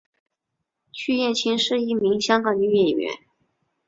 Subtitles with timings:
[0.91, 3.13] 区燕青是一名香港女演员。